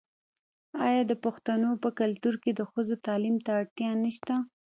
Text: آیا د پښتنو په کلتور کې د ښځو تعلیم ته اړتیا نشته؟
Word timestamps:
آیا 0.87 1.01
د 1.07 1.13
پښتنو 1.25 1.69
په 1.83 1.89
کلتور 1.99 2.35
کې 2.43 2.51
د 2.55 2.61
ښځو 2.71 2.95
تعلیم 3.07 3.35
ته 3.45 3.49
اړتیا 3.59 3.91
نشته؟ 4.03 4.33